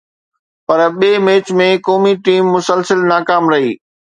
پر 0.65 0.79
ٻئي 0.99 1.11
ميچ 1.25 1.45
۾ 1.59 1.69
قومي 1.85 2.13
ٽيم 2.25 2.43
مسلسل 2.55 2.99
ناڪام 3.13 3.43
رهي. 3.53 3.71